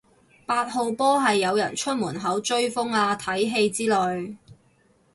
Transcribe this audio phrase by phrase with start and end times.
[0.47, 4.35] 八號波係有人出門口追風啊睇戲之類